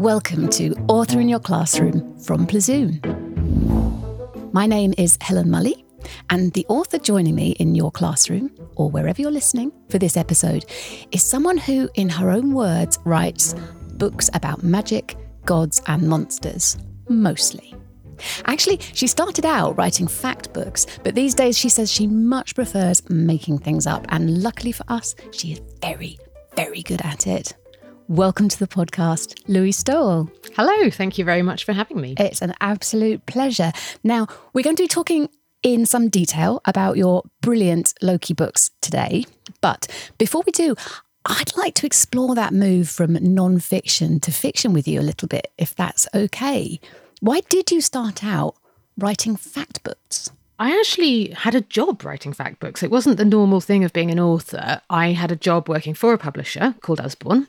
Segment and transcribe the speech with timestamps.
[0.00, 3.04] Welcome to Author in Your Classroom from Plazoom.
[4.50, 5.84] My name is Helen Mully,
[6.30, 10.64] and the author joining me in your classroom, or wherever you're listening for this episode,
[11.12, 13.54] is someone who, in her own words, writes
[13.98, 16.78] books about magic, gods, and monsters,
[17.10, 17.74] mostly.
[18.46, 23.06] Actually, she started out writing fact books, but these days she says she much prefers
[23.10, 26.18] making things up, and luckily for us, she is very,
[26.56, 27.52] very good at it.
[28.10, 30.28] Welcome to the podcast, Louie Stowell.
[30.56, 32.16] Hello, thank you very much for having me.
[32.18, 33.70] It's an absolute pleasure.
[34.02, 35.28] Now, we're going to be talking
[35.62, 39.26] in some detail about your brilliant Loki books today.
[39.60, 39.86] But
[40.18, 40.74] before we do,
[41.24, 45.28] I'd like to explore that move from non fiction to fiction with you a little
[45.28, 46.80] bit, if that's okay.
[47.20, 48.56] Why did you start out
[48.98, 50.32] writing fact books?
[50.60, 52.82] I actually had a job writing fact books.
[52.82, 54.82] It wasn't the normal thing of being an author.
[54.90, 57.48] I had a job working for a publisher called Usborne,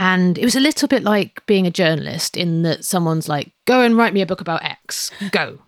[0.00, 3.82] and it was a little bit like being a journalist in that someone's like, go
[3.82, 5.60] and write me a book about X, go.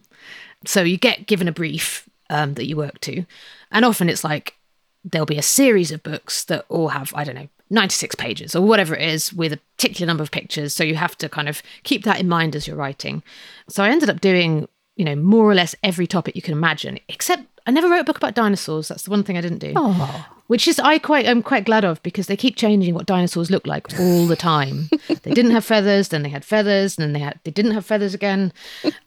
[0.67, 3.25] so you get given a brief um, that you work to.
[3.71, 4.57] And often it's like,
[5.05, 8.67] there'll be a series of books that all have, I don't know, 96 pages or
[8.67, 10.75] whatever it is with a particular number of pictures.
[10.75, 13.23] So you have to kind of keep that in mind as you're writing.
[13.69, 14.69] So I ended up doing,
[15.03, 18.05] you know, more or less every topic you can imagine, except I never wrote a
[18.05, 18.87] book about dinosaurs.
[18.87, 19.73] That's the one thing I didn't do.
[19.75, 20.27] Oh.
[20.47, 23.67] Which is I quite I'm quite glad of because they keep changing what dinosaurs look
[23.67, 24.89] like all the time.
[25.09, 27.85] they didn't have feathers, then they had feathers, and then they had they didn't have
[27.85, 28.53] feathers again.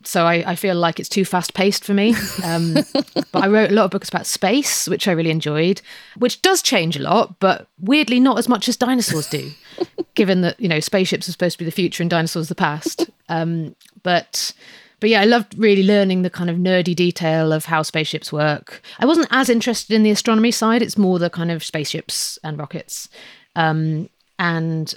[0.03, 2.13] So I, I feel like it's too fast paced for me.
[2.43, 2.73] Um,
[3.31, 5.81] but I wrote a lot of books about space, which I really enjoyed,
[6.17, 9.49] which does change a lot, but weirdly not as much as dinosaurs do,
[10.15, 13.09] given that you know spaceships are supposed to be the future and dinosaurs the past.
[13.29, 14.51] Um, but
[14.99, 18.81] but yeah, I loved really learning the kind of nerdy detail of how spaceships work.
[18.99, 22.57] I wasn't as interested in the astronomy side; it's more the kind of spaceships and
[22.57, 23.09] rockets,
[23.55, 24.93] um, and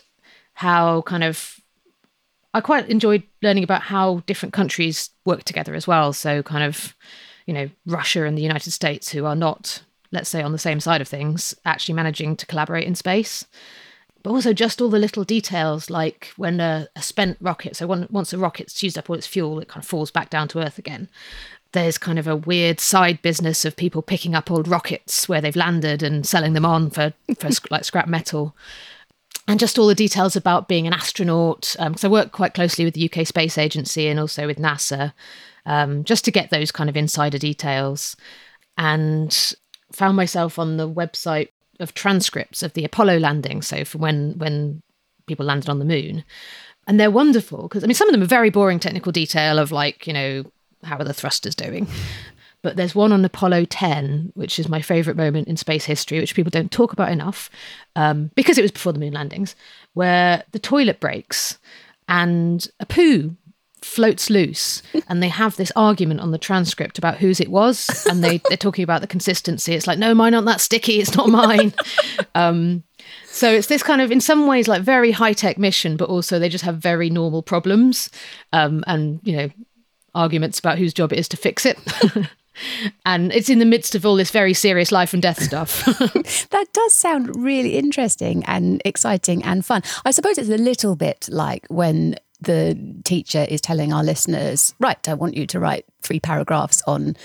[0.54, 1.54] how kind of.
[2.54, 6.15] I quite enjoyed learning about how different countries work together as well.
[6.15, 6.97] So, kind of,
[7.47, 9.82] you know, Russia and the United States, who are not,
[10.12, 13.44] let's say, on the same side of things, actually managing to collaborate in space
[14.22, 18.32] but also just all the little details like when a, a spent rocket so once
[18.32, 20.78] a rocket's used up all its fuel it kind of falls back down to earth
[20.78, 21.08] again.
[21.72, 25.54] There's kind of a weird side business of people picking up old rockets where they've
[25.54, 28.56] landed and selling them on for, for like scrap metal.
[29.46, 32.84] And just all the details about being an astronaut because um, i work quite closely
[32.84, 35.12] with the uk space agency and also with nasa
[35.66, 38.16] um, just to get those kind of insider details.
[38.76, 39.54] And
[39.92, 41.48] found myself on the website
[41.81, 43.62] of transcripts of the Apollo landing.
[43.62, 44.83] So for when when
[45.27, 46.25] people landed on the moon,
[46.87, 49.72] and they're wonderful because I mean some of them are very boring technical detail of
[49.72, 50.44] like you know
[50.84, 51.87] how are the thrusters doing.
[52.61, 56.34] But there's one on Apollo 10, which is my favorite moment in space history, which
[56.34, 57.50] people don't talk about enough
[57.95, 59.55] um, because it was before the moon landings,
[59.95, 61.59] where the toilet breaks
[62.09, 63.37] and a poo
[63.83, 68.22] floats loose and they have this argument on the transcript about whose it was and
[68.22, 71.28] they, they're talking about the consistency it's like no mine aren't that sticky it's not
[71.28, 71.72] mine
[72.34, 72.83] um,
[73.27, 76.49] so it's this kind of in some ways like very high-tech mission but also they
[76.49, 78.11] just have very normal problems
[78.53, 79.49] um, and you know
[80.15, 81.78] arguments about whose job it is to fix it
[83.05, 85.84] and it's in the midst of all this very serious life and death stuff.
[85.84, 89.83] that does sound really interesting and exciting and fun.
[90.05, 95.09] I suppose it's a little bit like when the teacher is telling our listeners, right,
[95.09, 97.16] I want you to write three paragraphs on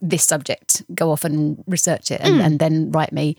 [0.00, 0.82] this subject.
[0.94, 2.44] Go off and research it and, mm.
[2.44, 3.36] and then write me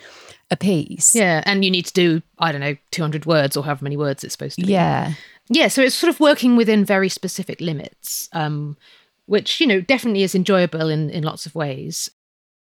[0.51, 1.15] a piece.
[1.15, 1.43] Yeah.
[1.45, 4.33] And you need to do, I don't know, 200 words or however many words it's
[4.33, 4.71] supposed to be.
[4.71, 5.13] Yeah.
[5.47, 5.67] Yeah.
[5.67, 8.77] So it's sort of working within very specific limits, um,
[9.25, 12.09] which, you know, definitely is enjoyable in, in lots of ways.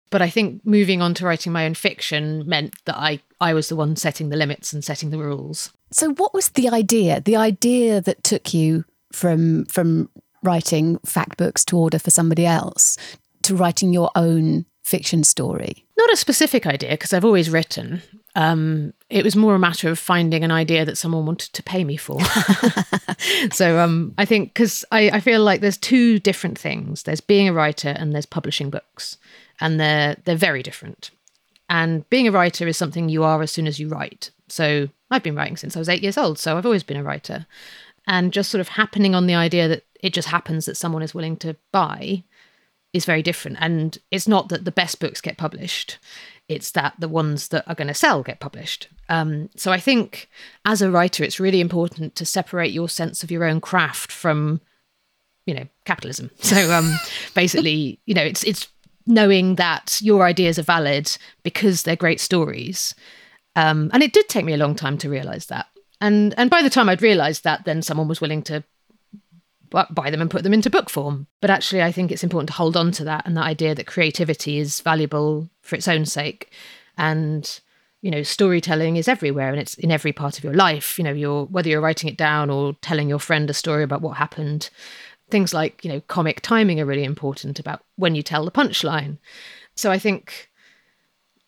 [0.10, 3.70] But I think moving on to writing my own fiction meant that I, I was
[3.70, 5.72] the one setting the limits and setting the rules.
[5.94, 7.22] So what was the idea?
[7.22, 10.10] The idea that took you from from
[10.42, 12.98] writing fact books to order for somebody else
[13.44, 15.86] to writing your own fiction story?
[15.98, 18.02] Not a specific idea because I've always written.
[18.36, 21.84] Um, it was more a matter of finding an idea that someone wanted to pay
[21.84, 22.20] me for.
[23.52, 27.04] so um, I think because I, I feel like there's two different things.
[27.04, 29.18] There's being a writer and there's publishing books
[29.62, 31.12] and they're they're very different.
[31.70, 34.32] And being a writer is something you are as soon as you write.
[34.48, 37.04] So I've been writing since I was eight years old, so I've always been a
[37.04, 37.46] writer.
[38.06, 41.16] And just sort of happening on the idea that it just happens that someone is
[41.16, 42.24] willing to buy
[42.92, 43.58] is very different.
[43.60, 45.98] And it's not that the best books get published,
[46.48, 48.90] it's that the ones that are going to sell get published.
[49.10, 50.30] Um, so I think
[50.66, 54.62] as a writer, it's really important to separate your sense of your own craft from,
[55.46, 56.30] you know, capitalism.
[56.40, 56.94] So um,
[57.34, 58.68] basically, you know, it's it's
[59.06, 62.96] knowing that your ideas are valid because they're great stories.
[63.56, 65.68] Um, and it did take me a long time to realize that.
[66.02, 68.64] And and by the time I'd realised that, then someone was willing to
[69.90, 71.28] buy them and put them into book form.
[71.42, 73.88] But actually, I think it's important to hold on to that and that idea that
[73.88, 76.52] creativity is valuable for its own sake.
[76.98, 77.60] And,
[78.02, 80.98] you know, storytelling is everywhere and it's in every part of your life.
[80.98, 84.02] You know, you're whether you're writing it down or telling your friend a story about
[84.02, 84.70] what happened.
[85.30, 89.18] Things like, you know, comic timing are really important about when you tell the punchline.
[89.76, 90.50] So I think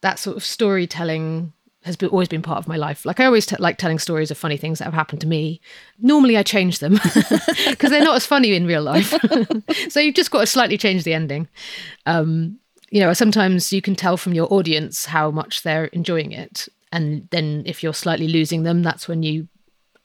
[0.01, 1.54] that sort of storytelling
[1.86, 3.06] has been, always been part of my life.
[3.06, 5.62] Like I always t- like telling stories of funny things that have happened to me.
[6.00, 6.94] Normally, I change them
[7.70, 9.14] because they're not as funny in real life.
[9.90, 11.48] so you've just got to slightly change the ending.
[12.08, 12.60] Um,
[12.90, 17.28] you know, sometimes you can tell from your audience how much they're enjoying it, and
[17.30, 19.48] then if you're slightly losing them, that's when you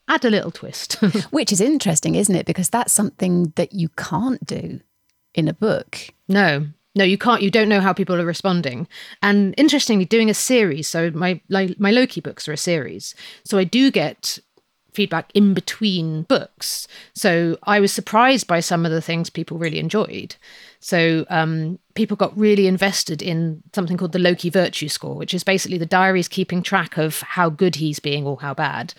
[0.07, 0.93] add a little twist.
[1.31, 2.45] Which is interesting, isn't it?
[2.45, 4.81] Because that's something that you can't do
[5.33, 6.09] in a book.
[6.27, 7.41] No, no, you can't.
[7.41, 8.87] You don't know how people are responding.
[9.21, 10.87] And interestingly, doing a series.
[10.87, 13.15] So my like my Loki books are a series.
[13.45, 14.39] So I do get
[14.93, 16.87] feedback in between books.
[17.13, 20.35] So I was surprised by some of the things people really enjoyed.
[20.81, 25.45] So um, people got really invested in something called the Loki Virtue Score, which is
[25.45, 28.93] basically the diaries keeping track of how good he's being or how bad.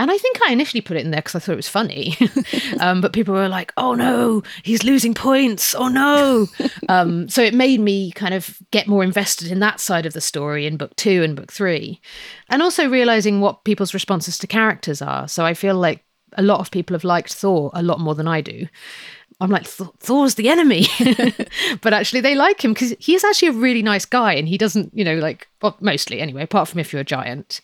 [0.00, 2.16] And I think I initially put it in there because I thought it was funny.
[2.80, 5.74] um, but people were like, oh no, he's losing points.
[5.74, 6.46] Oh no.
[6.88, 10.20] um, so it made me kind of get more invested in that side of the
[10.22, 12.00] story in book two and book three.
[12.48, 15.28] And also realizing what people's responses to characters are.
[15.28, 16.02] So I feel like
[16.32, 18.68] a lot of people have liked Thor a lot more than I do.
[19.42, 20.86] I'm like, Thor's the enemy.
[21.82, 24.92] but actually, they like him because he's actually a really nice guy and he doesn't,
[24.94, 27.60] you know, like, well, mostly anyway, apart from if you're a giant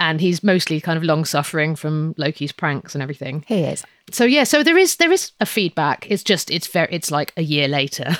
[0.00, 3.44] and he's mostly kind of long suffering from Loki's pranks and everything.
[3.46, 3.84] He is.
[4.10, 6.06] So yeah, so there is there is a feedback.
[6.10, 8.16] It's just it's very it's like a year later.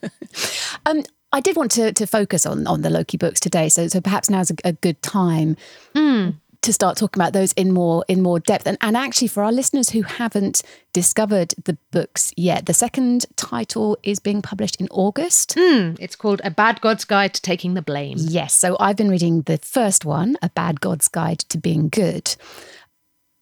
[0.86, 1.02] um,
[1.32, 4.30] I did want to to focus on on the Loki books today, so so perhaps
[4.30, 5.56] now's a, a good time.
[5.94, 8.66] Mm to start talking about those in more in more depth.
[8.66, 10.62] And, and actually for our listeners who haven't
[10.92, 15.54] discovered the books yet the second title is being published in august.
[15.56, 18.16] Mm, it's called a bad god's guide to taking the blame.
[18.18, 22.34] Yes so i've been reading the first one a bad god's guide to being good.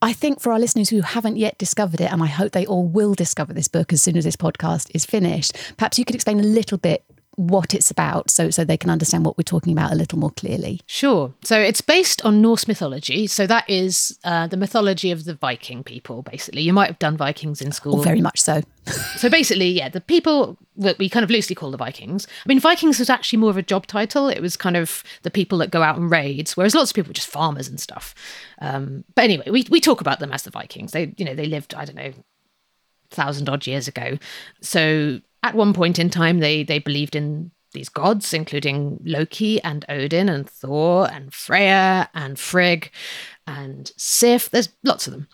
[0.03, 2.87] I think for our listeners who haven't yet discovered it, and I hope they all
[2.87, 6.39] will discover this book as soon as this podcast is finished, perhaps you could explain
[6.39, 7.03] a little bit
[7.37, 10.31] what it's about so so they can understand what we're talking about a little more
[10.31, 10.81] clearly.
[10.87, 11.35] Sure.
[11.45, 13.27] So it's based on norse mythology.
[13.27, 16.63] So that is uh, the mythology of the viking people basically.
[16.63, 18.01] You might have done vikings in school.
[18.01, 18.63] Oh, very much so.
[19.17, 22.27] So basically yeah the people that we kind of loosely call the vikings.
[22.45, 24.29] I mean vikings was actually more of a job title.
[24.29, 27.11] It was kind of the people that go out and raids whereas lots of people
[27.11, 28.15] were just farmers and stuff.
[28.61, 30.93] Um, but anyway we, we talk about them as the vikings.
[30.93, 32.13] They you know they lived i don't know
[33.11, 34.19] thousand odd years ago.
[34.61, 39.85] So at one point in time, they they believed in these gods, including Loki and
[39.89, 42.91] Odin and Thor and Freya and Frigg
[43.47, 44.51] and Sif.
[44.51, 45.29] There's lots of them.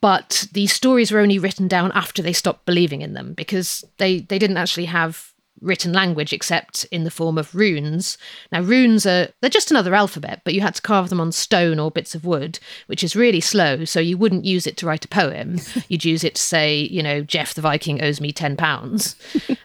[0.00, 4.20] But these stories were only written down after they stopped believing in them because they,
[4.20, 8.18] they didn't actually have written language except in the form of runes.
[8.52, 11.78] Now runes are they're just another alphabet, but you had to carve them on stone
[11.78, 15.04] or bits of wood, which is really slow, so you wouldn't use it to write
[15.04, 15.58] a poem.
[15.88, 19.16] You'd use it to say, you know, Jeff the Viking owes me 10 pounds.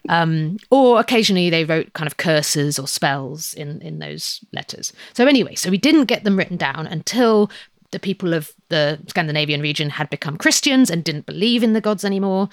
[0.10, 4.94] um, or occasionally they wrote kind of curses or spells in in those letters.
[5.14, 7.50] So anyway, so we didn't get them written down until
[7.94, 12.04] the people of the Scandinavian region had become Christians and didn't believe in the gods
[12.04, 12.50] anymore.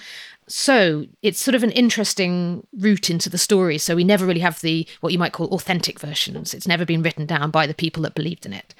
[0.51, 3.77] So it's sort of an interesting route into the story.
[3.77, 6.53] So we never really have the what you might call authentic versions.
[6.53, 8.75] It's never been written down by the people that believed in it.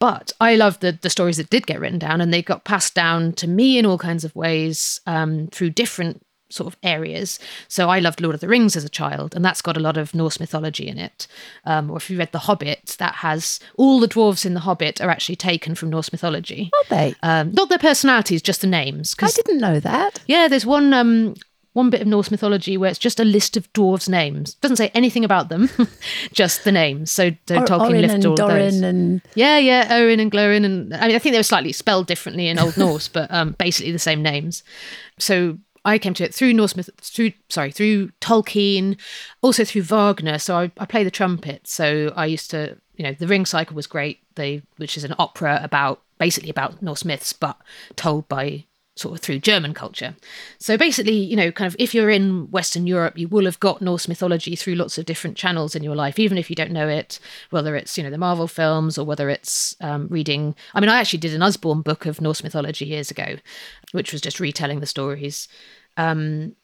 [0.00, 2.94] But I love the the stories that did get written down, and they got passed
[2.94, 7.38] down to me in all kinds of ways um, through different sort of areas.
[7.68, 9.96] So I loved Lord of the Rings as a child, and that's got a lot
[9.96, 11.26] of Norse mythology in it.
[11.64, 15.00] Um, or if you read The Hobbit, that has all the dwarves in The Hobbit
[15.00, 16.70] are actually taken from Norse mythology.
[16.74, 17.14] Are they?
[17.22, 19.14] Um, not their personalities, just the names.
[19.20, 20.20] I didn't know that.
[20.26, 20.92] Yeah, there's one.
[20.92, 21.34] Um,
[21.72, 24.54] one bit of Norse mythology where it's just a list of dwarves' names.
[24.54, 25.70] Doesn't say anything about them,
[26.32, 27.12] just the names.
[27.12, 28.80] So, so or, Tolkien Orin lifted all Dorin those.
[28.80, 29.22] And...
[29.34, 32.48] Yeah, yeah, Orin and Glorin, and I mean, I think they were slightly spelled differently
[32.48, 34.64] in Old Norse, but um, basically the same names.
[35.18, 38.98] So I came to it through Norse myth, through sorry, through Tolkien,
[39.40, 40.38] also through Wagner.
[40.38, 41.66] So I, I play the trumpet.
[41.66, 44.20] So I used to, you know, the Ring Cycle was great.
[44.34, 47.56] They, which is an opera about basically about Norse myths, but
[47.96, 48.66] told by
[48.96, 50.14] sort of through German culture.
[50.58, 53.80] So basically, you know, kind of if you're in Western Europe, you will have got
[53.80, 56.88] Norse mythology through lots of different channels in your life, even if you don't know
[56.88, 57.18] it,
[57.50, 60.54] whether it's, you know, the Marvel films or whether it's um, reading.
[60.74, 63.36] I mean, I actually did an Usborne book of Norse mythology years ago,
[63.92, 65.48] which was just retelling the stories.
[65.96, 66.56] Um,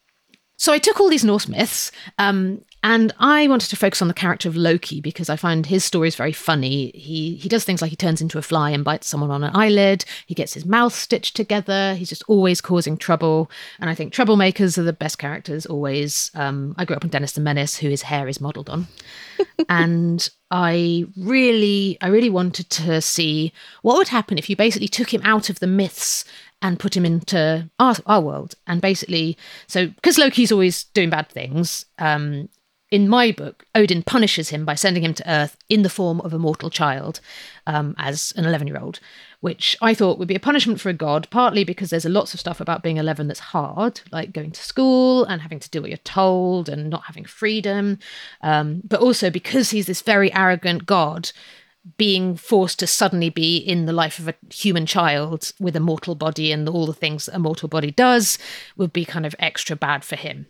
[0.58, 4.14] so I took all these Norse myths um, And I wanted to focus on the
[4.14, 6.92] character of Loki because I find his story is very funny.
[6.94, 9.56] He he does things like he turns into a fly and bites someone on an
[9.56, 10.04] eyelid.
[10.26, 11.96] He gets his mouth stitched together.
[11.96, 13.50] He's just always causing trouble.
[13.80, 16.30] And I think troublemakers are the best characters always.
[16.36, 18.86] Um, I grew up on Dennis the Menace, who his hair is modelled on,
[19.68, 23.52] and I really I really wanted to see
[23.82, 26.24] what would happen if you basically took him out of the myths
[26.62, 28.54] and put him into our, our world.
[28.68, 32.48] And basically, so because Loki's always doing bad things, um,
[32.90, 36.32] in my book, Odin punishes him by sending him to Earth in the form of
[36.32, 37.20] a mortal child
[37.66, 39.00] um, as an 11 year old,
[39.40, 42.38] which I thought would be a punishment for a god, partly because there's lots of
[42.38, 45.90] stuff about being 11 that's hard, like going to school and having to do what
[45.90, 47.98] you're told and not having freedom,
[48.42, 51.32] um, but also because he's this very arrogant god
[51.98, 56.14] being forced to suddenly be in the life of a human child with a mortal
[56.14, 58.38] body and all the things that a mortal body does
[58.76, 60.46] would be kind of extra bad for him.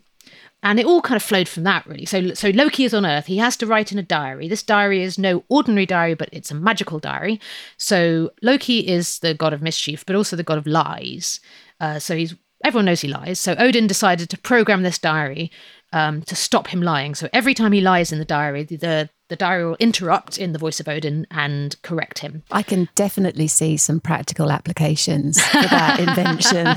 [0.63, 2.05] And it all kind of flowed from that, really.
[2.05, 3.27] So, so Loki is on Earth.
[3.27, 4.47] He has to write in a diary.
[4.47, 7.39] This diary is no ordinary diary, but it's a magical diary.
[7.77, 11.39] So Loki is the god of mischief, but also the god of lies.
[11.79, 13.39] Uh, so he's everyone knows he lies.
[13.39, 15.51] So Odin decided to program this diary
[15.93, 17.13] um, to stop him lying.
[17.13, 20.59] So every time he lies in the diary, the the diary will interrupt in the
[20.59, 22.43] voice of Odin and correct him.
[22.51, 26.67] I can definitely see some practical applications for that invention.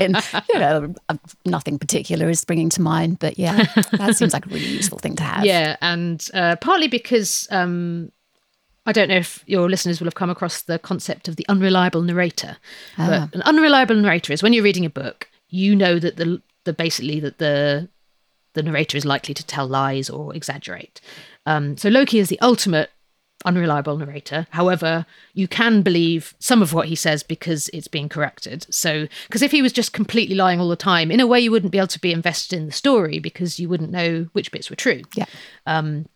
[0.00, 0.16] In
[0.52, 0.94] you know,
[1.46, 5.16] nothing particular is springing to mind, but yeah, that seems like a really useful thing
[5.16, 5.44] to have.
[5.44, 8.12] Yeah, and uh, partly because um,
[8.88, 12.02] I don't know if your listeners will have come across the concept of the unreliable
[12.02, 12.56] narrator.
[12.96, 13.28] Ah.
[13.30, 16.72] But an unreliable narrator is when you're reading a book, you know that the the
[16.72, 17.88] basically that the
[18.54, 21.00] the narrator is likely to tell lies or exaggerate.
[21.48, 22.90] Um, so Loki is the ultimate
[23.44, 24.46] unreliable narrator.
[24.50, 28.66] However, you can believe some of what he says because it's being corrected.
[28.68, 31.50] So, because if he was just completely lying all the time, in a way, you
[31.50, 34.68] wouldn't be able to be invested in the story because you wouldn't know which bits
[34.68, 35.02] were true.
[35.14, 35.24] Yeah.
[35.66, 36.06] Um,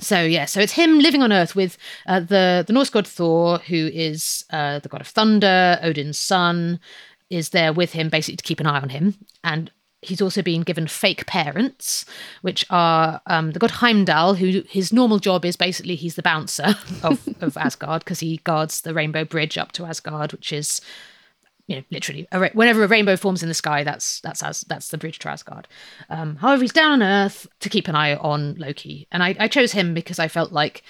[0.00, 3.58] so yeah, so it's him living on Earth with uh, the the Norse god Thor,
[3.58, 6.80] who is uh, the god of thunder, Odin's son,
[7.28, 9.70] is there with him basically to keep an eye on him, and
[10.02, 12.04] he's also been given fake parents,
[12.42, 16.74] which are um, the god Heimdall, who his normal job is basically he's the bouncer
[17.02, 20.80] of, of Asgard because he guards the Rainbow Bridge up to Asgard, which is
[21.66, 24.88] you know literally a, whenever a rainbow forms in the sky, that's that's as that's
[24.88, 25.68] the bridge to Asgard.
[26.08, 29.48] Um, however, he's down on Earth to keep an eye on Loki, and I, I
[29.48, 30.82] chose him because I felt like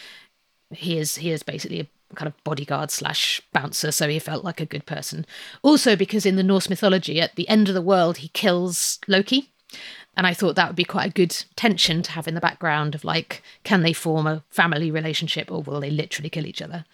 [0.73, 4.61] he is he is basically a kind of bodyguard slash bouncer, so he felt like
[4.61, 5.27] a good person.
[5.63, 9.51] Also, because in the Norse mythology, at the end of the world, he kills Loki.
[10.17, 12.95] And I thought that would be quite a good tension to have in the background
[12.95, 16.85] of like, can they form a family relationship or will they literally kill each other?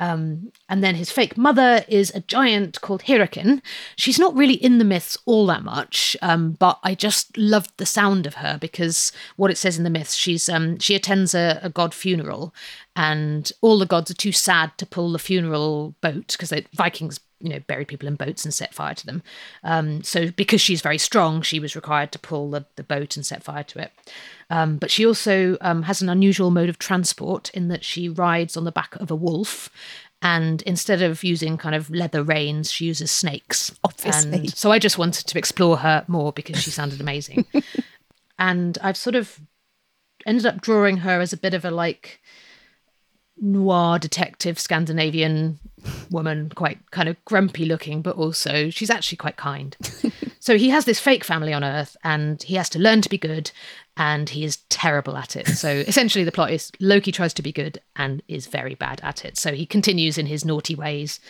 [0.00, 3.60] Um, and then his fake mother is a giant called Hyrrokin.
[3.96, 7.84] She's not really in the myths all that much, um, but I just loved the
[7.86, 11.60] sound of her because what it says in the myths, she's um, she attends a,
[11.62, 12.54] a god funeral,
[12.96, 17.48] and all the gods are too sad to pull the funeral boat because Vikings you
[17.48, 19.22] know buried people in boats and set fire to them.
[19.64, 23.24] Um, so because she's very strong she was required to pull the, the boat and
[23.24, 23.92] set fire to it.
[24.50, 28.56] Um, but she also um, has an unusual mode of transport in that she rides
[28.56, 29.70] on the back of a wolf.
[30.22, 33.72] And instead of using kind of leather reins she uses snakes.
[33.82, 37.44] Obviously and so i just wanted to explore her more because she sounded amazing.
[38.42, 39.38] And i've sort of
[40.24, 42.20] ended up drawing her as a bit of a like
[43.40, 45.58] noir detective Scandinavian
[46.10, 49.76] woman, quite kind of grumpy looking, but also she's actually quite kind.
[50.40, 53.18] so he has this fake family on Earth and he has to learn to be
[53.18, 53.50] good
[53.96, 55.46] and he is terrible at it.
[55.46, 59.24] So essentially, the plot is Loki tries to be good and is very bad at
[59.24, 59.38] it.
[59.38, 61.20] So he continues in his naughty ways.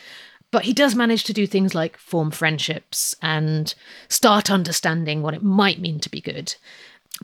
[0.52, 3.72] But he does manage to do things like form friendships and
[4.08, 6.56] start understanding what it might mean to be good.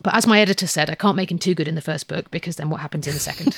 [0.02, 2.30] But as my editor said, I can't make him too good in the first book
[2.30, 3.54] because then what happens in the second?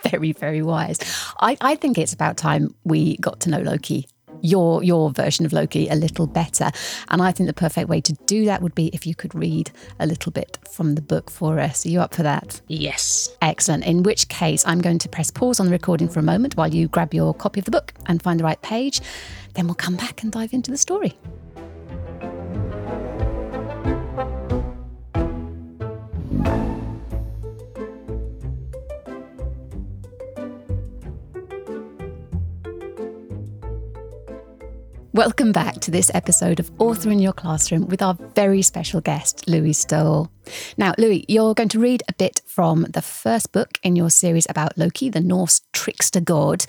[0.10, 0.98] very, very wise.
[1.40, 4.06] I, I think it's about time we got to know Loki
[4.42, 6.70] your your version of Loki a little better.
[7.08, 9.70] And I think the perfect way to do that would be if you could read
[9.98, 11.86] a little bit from the book for us.
[11.86, 12.60] Are you up for that?
[12.68, 13.34] Yes.
[13.40, 13.84] Excellent.
[13.84, 16.72] In which case, I'm going to press pause on the recording for a moment while
[16.72, 19.00] you grab your copy of the book and find the right page.
[19.54, 21.16] Then we'll come back and dive into the story.
[35.14, 39.46] Welcome back to this episode of Author in Your Classroom with our very special guest,
[39.46, 40.32] Louie Stowell.
[40.78, 44.46] Now, Louie, you're going to read a bit from the first book in your series
[44.48, 46.64] about Loki, the Norse trickster god.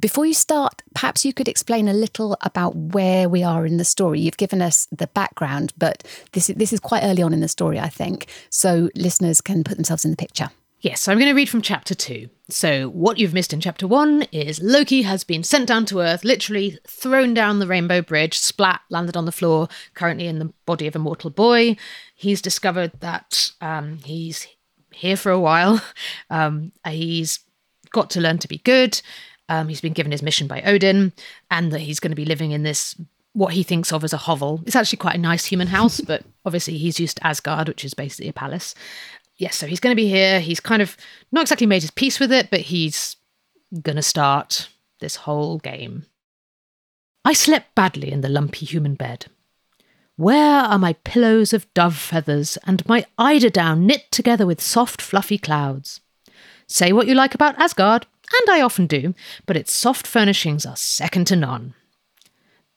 [0.00, 3.84] Before you start, perhaps you could explain a little about where we are in the
[3.84, 4.20] story.
[4.20, 6.02] You've given us the background, but
[6.32, 9.64] this is, this is quite early on in the story, I think, so listeners can
[9.64, 10.48] put themselves in the picture.
[10.80, 12.30] Yes, so I'm going to read from chapter two.
[12.48, 16.22] So, what you've missed in chapter one is Loki has been sent down to Earth,
[16.22, 20.86] literally thrown down the Rainbow Bridge, splat, landed on the floor, currently in the body
[20.86, 21.76] of a mortal boy.
[22.14, 24.46] He's discovered that um, he's
[24.92, 25.80] here for a while.
[26.28, 27.38] Um, he's
[27.90, 29.00] got to learn to be good.
[29.48, 31.12] Um, he's been given his mission by Odin,
[31.50, 32.96] and that he's going to be living in this
[33.32, 34.62] what he thinks of as a hovel.
[34.66, 37.94] It's actually quite a nice human house, but obviously he's used to Asgard, which is
[37.94, 38.74] basically a palace.
[39.38, 40.40] Yes, so he's going to be here.
[40.40, 40.96] He's kind of
[41.30, 43.16] not exactly made his peace with it, but he's
[43.82, 44.68] going to start
[45.00, 46.06] this whole game.
[47.24, 49.26] I slept badly in the lumpy human bed.
[50.16, 55.36] Where are my pillows of dove feathers and my eiderdown knit together with soft, fluffy
[55.36, 56.00] clouds?
[56.66, 59.14] Say what you like about Asgard, and I often do,
[59.44, 61.74] but its soft furnishings are second to none.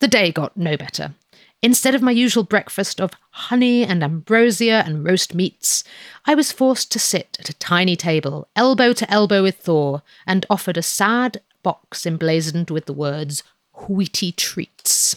[0.00, 1.14] The day got no better.
[1.62, 5.82] Instead of my usual breakfast of honey and ambrosia and roast meats,
[6.26, 10.46] I was forced to sit at a tiny table, elbow to elbow with Thor, and
[10.50, 13.42] offered a sad box emblazoned with the words
[13.74, 15.16] Wheaty Treats.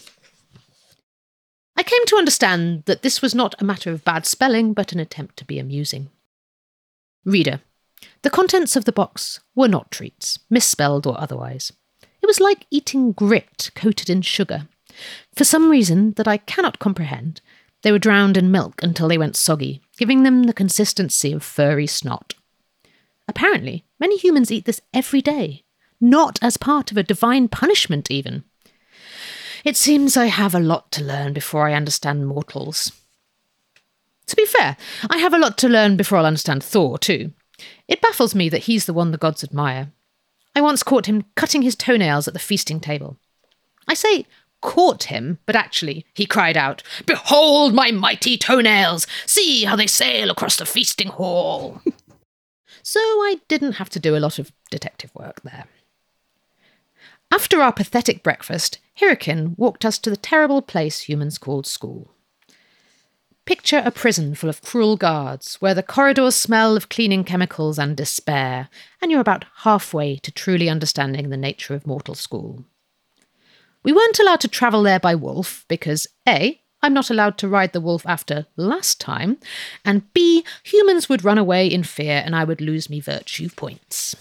[1.75, 4.99] I came to understand that this was not a matter of bad spelling, but an
[4.99, 6.09] attempt to be amusing.
[7.25, 7.61] Reader,
[8.21, 11.71] the contents of the box were not treats, misspelled or otherwise.
[12.21, 14.67] It was like eating grit coated in sugar.
[15.35, 17.41] For some reason that I cannot comprehend,
[17.83, 21.87] they were drowned in milk until they went soggy, giving them the consistency of furry
[21.87, 22.33] snot.
[23.27, 25.63] Apparently, many humans eat this every day,
[26.01, 28.43] not as part of a divine punishment, even.
[29.63, 32.91] It seems I have a lot to learn before I understand mortals.
[34.27, 34.77] To be fair,
[35.09, 37.31] I have a lot to learn before I'll understand Thor, too.
[37.87, 39.91] It baffles me that he's the one the gods admire.
[40.55, 43.17] I once caught him cutting his toenails at the feasting table.
[43.87, 44.25] I say
[44.63, 49.05] caught him, but actually he cried out, Behold my mighty toenails!
[49.27, 51.81] See how they sail across the feasting hall!
[52.81, 55.65] so I didn't have to do a lot of detective work there.
[57.29, 62.09] After our pathetic breakfast, Hyrrokin walked us to the terrible place humans called school.
[63.45, 67.97] Picture a prison full of cruel guards, where the corridors smell of cleaning chemicals and
[67.97, 68.69] despair,
[69.01, 72.63] and you're about halfway to truly understanding the nature of mortal school.
[73.83, 77.73] We weren't allowed to travel there by wolf because A, I'm not allowed to ride
[77.73, 79.37] the wolf after last time,
[79.85, 84.15] and B, humans would run away in fear and I would lose me virtue points.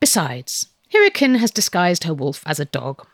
[0.00, 3.06] Besides, Hyrrokin has disguised her wolf as a dog.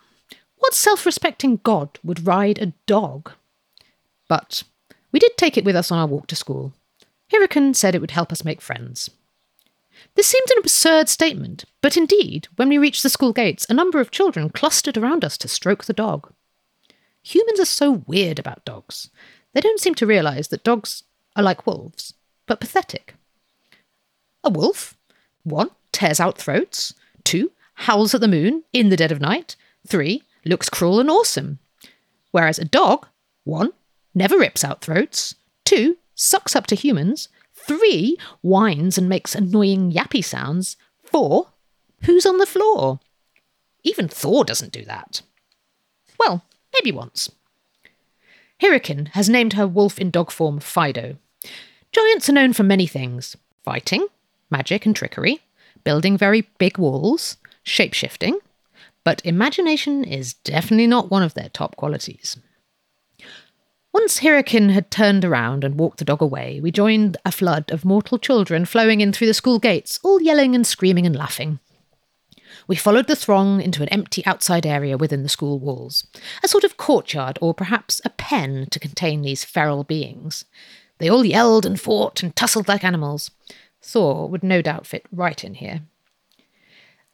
[0.58, 3.32] What self respecting god would ride a dog?
[4.28, 4.62] But
[5.10, 6.72] we did take it with us on our walk to school.
[7.32, 9.10] Hyrrokin said it would help us make friends.
[10.14, 14.00] This seemed an absurd statement, but indeed, when we reached the school gates, a number
[14.00, 16.32] of children clustered around us to stroke the dog.
[17.22, 19.10] Humans are so weird about dogs.
[19.52, 21.04] They don't seem to realise that dogs
[21.36, 22.14] are like wolves,
[22.46, 23.14] but pathetic.
[24.44, 24.96] A wolf,
[25.44, 30.22] one, tears out throats, two, howls at the moon in the dead of night, three,
[30.44, 31.58] looks cruel and awesome.
[32.30, 33.06] Whereas a dog,
[33.44, 33.72] one,
[34.14, 37.28] never rips out throats, two, sucks up to humans,
[37.66, 41.48] three, whines and makes annoying yappy sounds, four,
[42.04, 43.00] who's on the floor?
[43.84, 45.22] Even Thor doesn't do that.
[46.18, 46.44] Well,
[46.74, 47.30] maybe once.
[48.60, 51.16] Hyrrokin has named her wolf in dog form Fido.
[51.90, 54.06] Giants are known for many things fighting,
[54.50, 55.40] magic and trickery,
[55.84, 58.38] building very big walls, shape shifting,
[59.04, 62.36] but imagination is definitely not one of their top qualities.
[63.92, 67.84] Once Hyrrokin had turned around and walked the dog away, we joined a flood of
[67.84, 71.58] mortal children flowing in through the school gates, all yelling and screaming and laughing.
[72.66, 76.06] We followed the throng into an empty outside area within the school walls,
[76.42, 80.46] a sort of courtyard or perhaps a pen to contain these feral beings.
[80.96, 83.30] They all yelled and fought and tussled like animals.
[83.82, 85.82] Thor would no doubt fit right in here.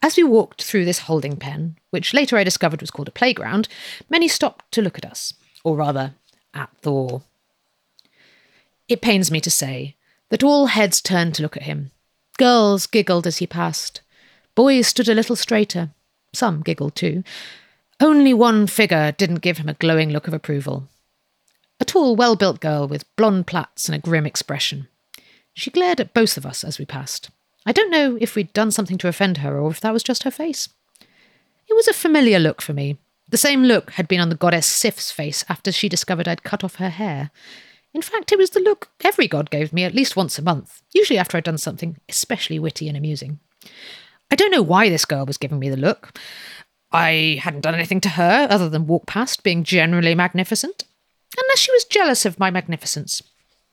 [0.01, 3.67] As we walked through this holding pen, which later I discovered was called a playground,
[4.09, 6.15] many stopped to look at us, or rather,
[6.59, 7.23] at Thor.
[8.89, 9.95] It pains me to say
[10.29, 11.91] that all heads turned to look at him.
[12.37, 14.01] Girls giggled as he passed.
[14.55, 15.91] Boys stood a little straighter.
[16.33, 17.23] Some giggled too.
[18.01, 20.89] Only one figure didn't give him a glowing look of approval.
[21.81, 24.89] A tall, well built girl with blonde plaits and a grim expression.
[25.55, 27.31] She glared at both of us as we passed.
[27.67, 30.23] I don't know if we'd done something to offend her or if that was just
[30.23, 30.69] her face.
[31.69, 32.97] It was a familiar look for me,
[33.29, 36.65] the same look had been on the goddess Sif's face after she discovered I'd cut
[36.65, 37.31] off her hair.
[37.95, 40.83] In fact, it was the look every god gave me at least once a month,
[40.93, 43.39] usually after I'd done something especially witty and amusing.
[44.31, 46.19] I don't know why this girl was giving me the look.
[46.93, 50.85] I hadn't done anything to her other than walk past, being generally magnificent.
[51.37, 53.23] Unless she was jealous of my magnificence.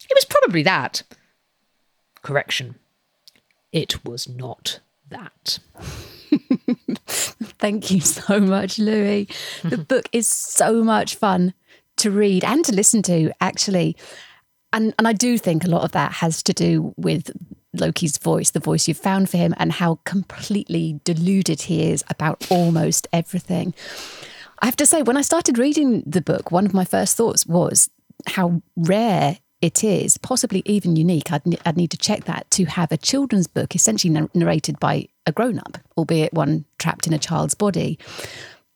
[0.09, 1.03] It was probably that.
[2.21, 2.75] Correction.
[3.71, 5.59] It was not that.
[7.59, 9.27] Thank you so much, Louie.
[9.63, 11.53] The book is so much fun
[11.97, 13.95] to read and to listen to, actually.
[14.73, 17.31] And, and I do think a lot of that has to do with
[17.73, 22.45] Loki's voice, the voice you've found for him, and how completely deluded he is about
[22.49, 23.73] almost everything.
[24.59, 27.45] I have to say, when I started reading the book, one of my first thoughts
[27.45, 27.89] was
[28.27, 31.31] how rare it is, possibly even unique.
[31.31, 35.31] I'd, I'd need to check that to have a children's book essentially narrated by a
[35.31, 37.97] grown up, albeit one trapped in a child's body.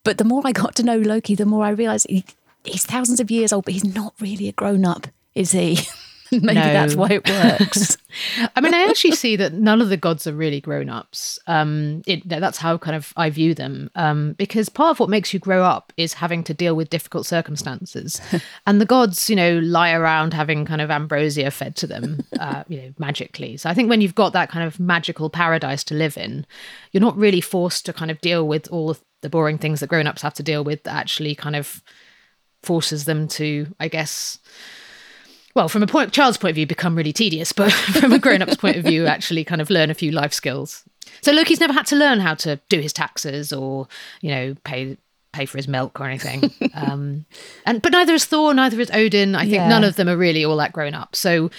[0.02, 2.24] But the more I got to know Loki, the more I realised he,
[2.64, 5.78] he's thousands of years old, but he's not really a grown up, is he?
[6.32, 6.72] Maybe no.
[6.72, 7.96] that's why it works.
[8.56, 11.38] I mean, I actually see that none of the gods are really grown ups.
[11.46, 13.90] Um, it, that's how kind of I view them.
[13.94, 17.26] Um, because part of what makes you grow up is having to deal with difficult
[17.26, 18.20] circumstances,
[18.66, 22.64] and the gods, you know, lie around having kind of ambrosia fed to them, uh,
[22.68, 23.56] you know, magically.
[23.56, 26.46] So I think when you've got that kind of magical paradise to live in,
[26.92, 30.06] you're not really forced to kind of deal with all the boring things that grown
[30.06, 30.82] ups have to deal with.
[30.84, 31.82] That actually kind of
[32.62, 34.38] forces them to, I guess
[35.54, 38.42] well, from a point, child's point of view, become really tedious, but from a grown
[38.42, 40.84] up's point of view, actually kind of learn a few life skills.
[41.22, 43.88] So Loki's never had to learn how to do his taxes or,
[44.20, 44.96] you know, pay
[45.32, 46.50] pay for his milk or anything.
[46.74, 47.24] um,
[47.66, 49.34] and but neither is Thor, neither is Odin.
[49.34, 49.68] I think yeah.
[49.68, 51.14] none of them are really all that grown up.
[51.14, 51.50] So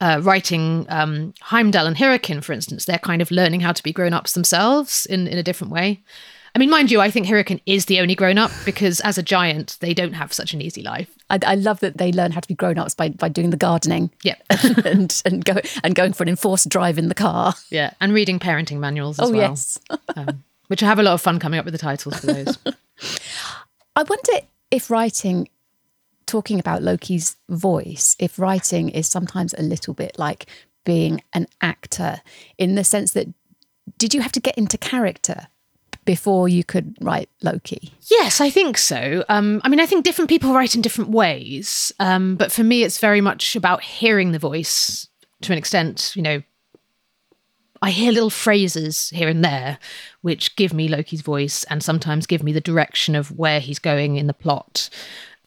[0.00, 3.92] uh, writing um, Heimdall and Hyrrokin, for instance, they're kind of learning how to be
[3.92, 6.02] grown ups themselves in in a different way.
[6.54, 9.22] I mean, mind you, I think Hyrrokin is the only grown up because as a
[9.22, 11.16] giant, they don't have such an easy life.
[11.28, 13.56] I, I love that they learn how to be grown ups by, by doing the
[13.56, 14.10] gardening.
[14.22, 14.34] Yeah.
[14.84, 17.54] and and go and going for an enforced drive in the car.
[17.70, 17.92] Yeah.
[18.00, 19.50] And reading parenting manuals as oh, well.
[19.50, 19.78] yes.
[20.16, 22.58] um, which I have a lot of fun coming up with the titles for those.
[23.96, 25.48] I wonder if writing,
[26.26, 30.46] talking about Loki's voice, if writing is sometimes a little bit like
[30.84, 32.22] being an actor
[32.56, 33.28] in the sense that
[33.98, 35.48] did you have to get into character
[36.04, 37.92] before you could write Loki?
[38.10, 39.24] Yes, I think so.
[39.28, 41.92] Um, I mean, I think different people write in different ways.
[42.00, 45.08] Um, but for me, it's very much about hearing the voice
[45.42, 46.12] to an extent.
[46.14, 46.42] You know,
[47.82, 49.78] I hear little phrases here and there
[50.22, 54.16] which give me Loki's voice and sometimes give me the direction of where he's going
[54.16, 54.90] in the plot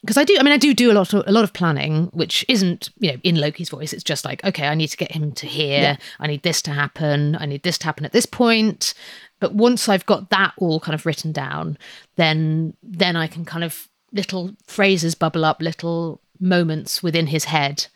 [0.04, 0.36] because I do.
[0.38, 3.14] I mean, I do do a lot of a lot of planning, which isn't you
[3.14, 3.94] know in Loki's voice.
[3.94, 5.82] It's just like, okay, I need to get him to here.
[5.82, 5.98] Yeah.
[6.20, 7.38] I need this to happen.
[7.40, 8.94] I need this to happen at this point.
[9.44, 11.78] But once I've got that all kind of written down,
[12.16, 17.88] then then I can kind of little phrases bubble up, little moments within his head.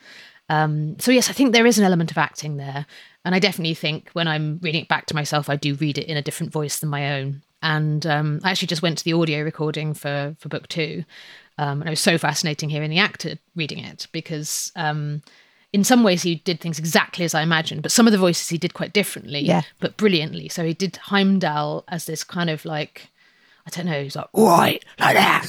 [0.50, 2.86] Um, so yes, I think there is an element of acting there,
[3.24, 6.10] and I definitely think when I'm reading it back to myself, I do read it
[6.10, 7.44] in a different voice than my own.
[7.62, 11.06] And um, I actually just went to the audio recording for for book two,
[11.58, 15.22] um, and it was so fascinating hearing the actor reading it because um,
[15.74, 18.50] in some ways he did things exactly as I imagined, but some of the voices
[18.50, 19.64] he did quite differently, yeah.
[19.80, 20.50] but brilliantly.
[20.50, 23.10] So he did Heimdall as this kind of like,
[23.66, 25.46] I don't know, he's like, all right, like that.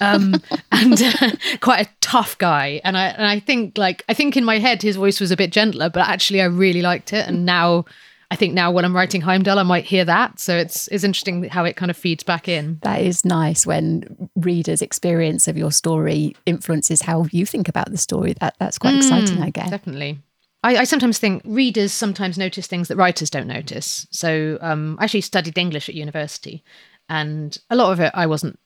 [0.00, 0.34] Um,
[0.72, 2.80] and uh, quite a tough guy.
[2.82, 5.36] And I, and I think like, I think in my head his voice was a
[5.36, 7.28] bit gentler, but actually I really liked it.
[7.28, 7.84] And now
[8.30, 10.38] I think now when I'm writing Heimdall, I might hear that.
[10.38, 12.78] So it's it's interesting how it kind of feeds back in.
[12.82, 17.96] That is nice when readers' experience of your story influences how you think about the
[17.96, 18.34] story.
[18.34, 19.70] That that's quite mm, exciting, I guess.
[19.70, 20.18] Definitely.
[20.62, 24.08] I, I, sometimes think readers sometimes notice things that writers don't notice.
[24.10, 26.64] So um, I actually studied English at university,
[27.08, 28.58] and a lot of it I wasn't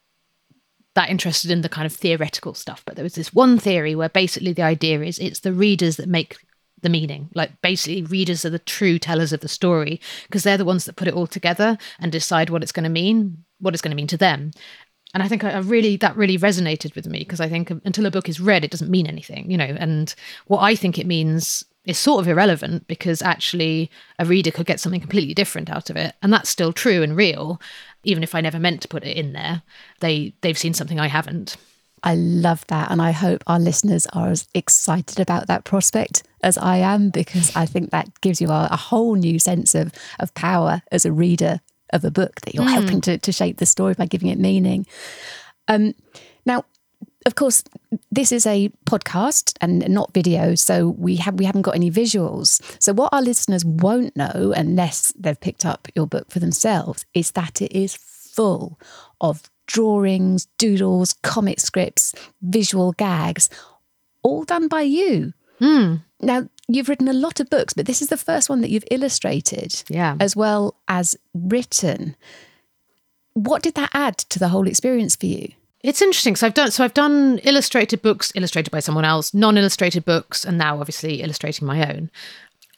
[0.94, 2.82] that interested in the kind of theoretical stuff.
[2.84, 6.08] But there was this one theory where basically the idea is it's the readers that
[6.08, 6.38] make
[6.82, 7.30] the meaning.
[7.34, 10.96] Like basically, readers are the true tellers of the story because they're the ones that
[10.96, 13.96] put it all together and decide what it's going to mean, what it's going to
[13.96, 14.52] mean to them.
[15.14, 18.10] And I think I really that really resonated with me because I think until a
[18.10, 19.76] book is read, it doesn't mean anything, you know.
[19.78, 20.14] And
[20.46, 24.80] what I think it means is sort of irrelevant because actually a reader could get
[24.80, 27.60] something completely different out of it, and that's still true and real,
[28.04, 29.62] even if I never meant to put it in there.
[30.00, 31.56] They they've seen something I haven't.
[32.02, 32.90] I love that.
[32.90, 37.54] And I hope our listeners are as excited about that prospect as I am, because
[37.54, 41.12] I think that gives you a, a whole new sense of, of power as a
[41.12, 41.60] reader
[41.92, 42.72] of a book that you're mm.
[42.72, 44.86] helping to, to shape the story by giving it meaning.
[45.68, 45.94] Um,
[46.44, 46.64] now,
[47.24, 47.62] of course,
[48.10, 52.60] this is a podcast and not video, so we have we haven't got any visuals.
[52.82, 57.30] So what our listeners won't know, unless they've picked up your book for themselves, is
[57.32, 58.80] that it is full
[59.20, 63.48] of drawings, doodles, comic scripts, visual gags,
[64.22, 65.32] all done by you.
[65.60, 66.02] Mm.
[66.20, 68.84] Now, you've written a lot of books, but this is the first one that you've
[68.90, 70.16] illustrated Yeah.
[70.20, 72.16] as well as written.
[73.34, 75.52] What did that add to the whole experience for you?
[75.82, 76.36] It's interesting.
[76.36, 80.56] So I've done so I've done illustrated books illustrated by someone else, non-illustrated books, and
[80.56, 82.10] now obviously illustrating my own.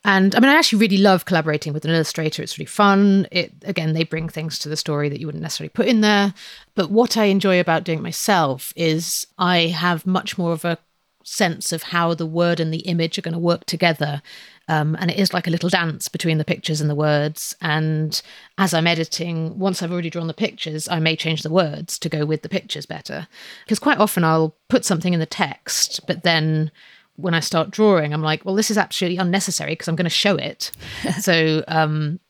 [0.04, 2.42] And I mean, I actually really love collaborating with an illustrator.
[2.42, 3.26] It's really fun.
[3.30, 6.34] It again, they bring things to the story that you wouldn't necessarily put in there.
[6.74, 10.78] But what I enjoy about doing myself is I have much more of a
[11.24, 14.20] sense of how the word and the image are going to work together.
[14.68, 17.56] Um, and it is like a little dance between the pictures and the words.
[17.60, 18.20] And
[18.56, 22.08] as I'm editing, once I've already drawn the pictures, I may change the words to
[22.08, 23.26] go with the pictures better.
[23.64, 26.70] Because quite often I'll put something in the text, but then
[27.16, 30.10] when I start drawing, I'm like, well, this is absolutely unnecessary because I'm going to
[30.10, 30.70] show it.
[31.20, 32.20] so, um,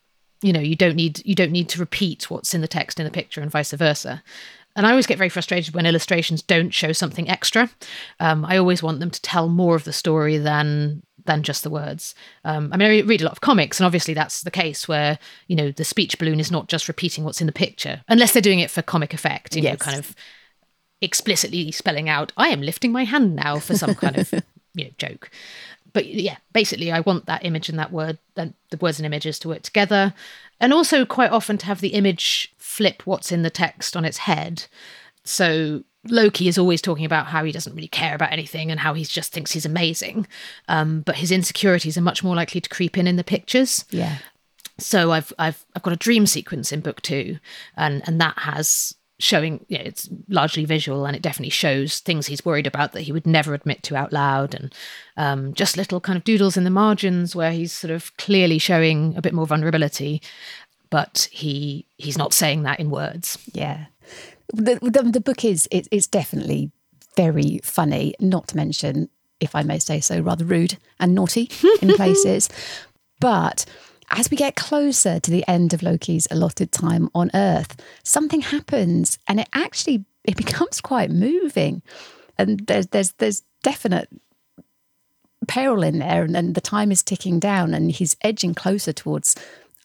[0.42, 3.05] you know, you don't need you don't need to repeat what's in the text in
[3.05, 4.23] the picture and vice versa.
[4.77, 7.70] And I always get very frustrated when illustrations don't show something extra.
[8.18, 11.70] Um, I always want them to tell more of the story than than just the
[11.70, 12.14] words.
[12.44, 15.18] Um, I mean, I read a lot of comics, and obviously that's the case where
[15.47, 18.42] you know the speech balloon is not just repeating what's in the picture, unless they're
[18.42, 19.57] doing it for comic effect.
[19.57, 20.14] You know, kind of
[21.01, 24.35] explicitly spelling out, "I am lifting my hand now" for some kind of
[24.74, 25.30] you know joke.
[25.92, 29.38] But yeah, basically, I want that image and that word, that the words and images
[29.40, 30.12] to work together,
[30.60, 34.18] and also quite often to have the image flip what's in the text on its
[34.18, 34.64] head.
[35.22, 38.94] So Loki is always talking about how he doesn't really care about anything and how
[38.94, 40.26] he just thinks he's amazing,
[40.68, 44.16] um, but his insecurities are much more likely to creep in in the pictures Yeah.
[44.78, 47.38] so I've I've I've got a dream sequence in book two,
[47.76, 52.27] and and that has showing you know, it's largely visual and it definitely shows things
[52.27, 54.74] he's worried about that he would never admit to out loud and
[55.16, 59.16] um, just little kind of doodles in the margins where he's sort of clearly showing
[59.16, 60.20] a bit more vulnerability
[60.90, 63.87] but he he's not saying that in words Yeah.
[64.53, 66.70] The, the, the book is, it, it's definitely
[67.16, 69.09] very funny, not to mention,
[69.40, 71.50] if I may say so, rather rude and naughty
[71.81, 72.48] in places.
[73.20, 73.64] But
[74.14, 79.18] as we get closer to the end of Loki's allotted time on Earth, something happens
[79.29, 81.83] and it actually it becomes quite moving.
[82.38, 84.09] And there's there's there's definite
[85.46, 89.37] peril in there and, and the time is ticking down and he's edging closer towards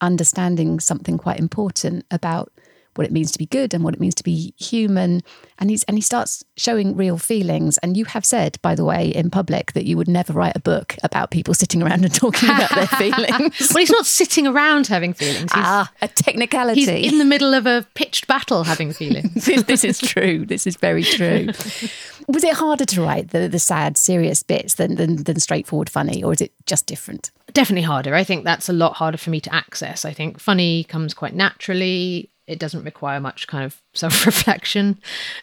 [0.02, 2.52] understanding something quite important about
[2.96, 5.22] what it means to be good and what it means to be human
[5.58, 9.10] and he's and he starts showing real feelings and you have said by the way
[9.10, 12.50] in public that you would never write a book about people sitting around and talking
[12.50, 17.12] about their feelings well he's not sitting around having feelings he's, ah a technicality he's
[17.12, 20.46] in the middle of a pitched battle having feelings this, this is true.
[20.46, 21.48] This is very true.
[22.28, 26.24] Was it harder to write the, the sad, serious bits than, than than straightforward funny,
[26.24, 27.32] or is it just different?
[27.52, 28.14] definitely harder.
[28.14, 30.06] I think that's a lot harder for me to access.
[30.06, 32.30] I think funny comes quite naturally.
[32.50, 35.00] It doesn't require much kind of self reflection.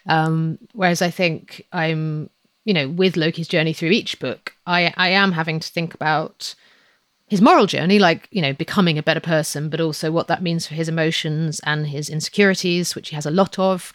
[0.06, 2.30] Um, whereas I think I'm,
[2.64, 6.54] you know, with Loki's journey through each book, I, I am having to think about
[7.28, 10.66] his moral journey, like, you know, becoming a better person, but also what that means
[10.66, 13.92] for his emotions and his insecurities, which he has a lot of.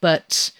[0.00, 0.50] But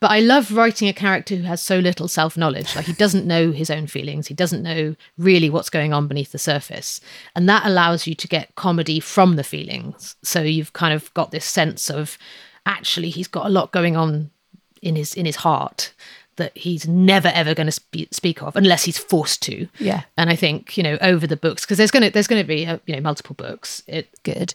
[0.00, 2.74] but I love writing a character who has so little self knowledge.
[2.74, 4.26] Like he doesn't know his own feelings.
[4.26, 7.00] He doesn't know really what's going on beneath the surface.
[7.36, 10.16] And that allows you to get comedy from the feelings.
[10.22, 12.16] So you've kind of got this sense of
[12.64, 14.30] actually he's got a lot going on
[14.80, 15.92] in his in his heart
[16.36, 19.68] that he's never ever going to spe- speak of unless he's forced to.
[19.78, 20.02] Yeah.
[20.16, 22.46] And I think, you know, over the books because there's going to there's going to
[22.48, 23.82] be uh, you know multiple books.
[23.86, 24.54] It Good.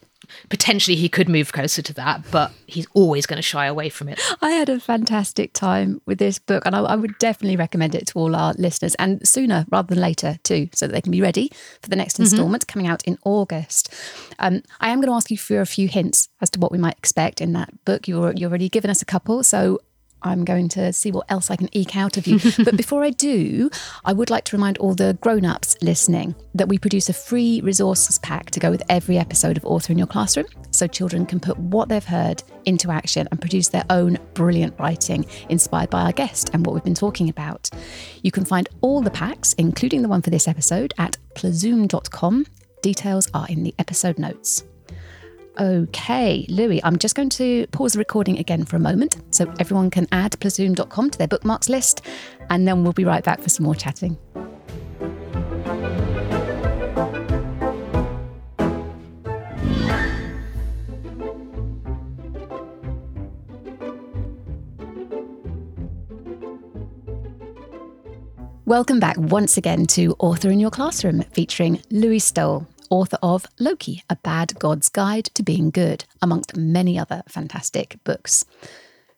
[0.49, 4.09] potentially he could move closer to that, but he's always going to shy away from
[4.09, 4.19] it.
[4.41, 8.07] I had a fantastic time with this book, and I, I would definitely recommend it
[8.07, 11.21] to all our listeners, and sooner rather than later too, so that they can be
[11.21, 13.93] ready for the next instalment coming out in August.
[14.39, 16.77] Um, I am going to ask you for a few hints as to what we
[16.77, 18.07] might expect in that book.
[18.07, 19.79] You're you've already given us a couple, so.
[20.25, 22.39] I'm going to see what else I can eke out of you.
[22.65, 23.69] but before I do,
[24.03, 27.61] I would like to remind all the grown ups listening that we produce a free
[27.61, 31.39] resources pack to go with every episode of Author in Your Classroom so children can
[31.39, 36.11] put what they've heard into action and produce their own brilliant writing inspired by our
[36.11, 37.69] guest and what we've been talking about.
[38.23, 42.47] You can find all the packs, including the one for this episode, at plazoom.com.
[42.81, 44.63] Details are in the episode notes.
[45.57, 49.89] Okay, Louie, I'm just going to pause the recording again for a moment so everyone
[49.89, 52.01] can add plazoom.com to their bookmarks list,
[52.49, 54.17] and then we'll be right back for some more chatting.
[68.65, 74.03] Welcome back once again to Author in Your Classroom, featuring Louie Stowell, author of Loki,
[74.09, 78.45] A Bad God's Guide to Being Good, amongst many other fantastic books.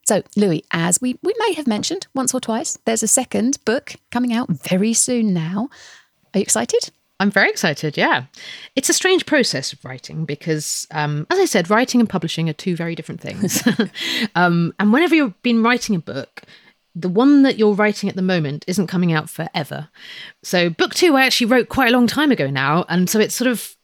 [0.06, 3.95] So, Louie, as we, we may have mentioned once or twice, there's a second book
[4.10, 5.69] coming out very soon now.
[6.34, 6.91] Are you excited?
[7.19, 7.97] I'm very excited.
[7.97, 8.25] Yeah.
[8.75, 12.53] It's a strange process of writing because, um, as I said, writing and publishing are
[12.53, 13.67] two very different things.
[14.36, 16.43] um, and whenever you've been writing a book,
[16.99, 19.89] the one that you're writing at the moment isn't coming out forever.
[20.43, 22.86] So, book two, I actually wrote quite a long time ago now.
[22.89, 23.75] And so it's sort of,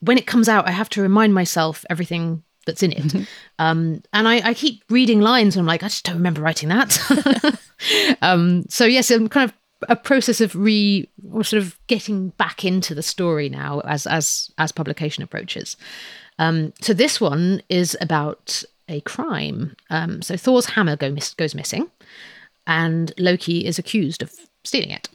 [0.00, 2.98] when it comes out, I have to remind myself everything that's in it.
[2.98, 3.22] Mm-hmm.
[3.58, 6.68] Um, and I, I, keep reading lines and I'm like, I just don't remember writing
[6.68, 7.58] that.
[8.22, 9.56] um, so yes, I'm kind of
[9.88, 14.50] a process of re or sort of getting back into the story now as as
[14.58, 15.76] as publication approaches.
[16.38, 19.74] Um, so this one is about a crime.
[19.88, 21.90] Um, so Thor's hammer go miss, goes missing,
[22.68, 25.08] and Loki is accused of stealing it.